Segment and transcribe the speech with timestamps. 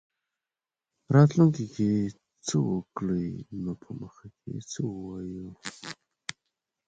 [1.15, 1.89] راتلونکې کې
[2.47, 3.29] څه وکړي
[3.63, 5.49] نو په مخ کې څه ووایو.